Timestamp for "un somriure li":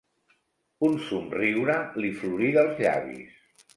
0.87-2.11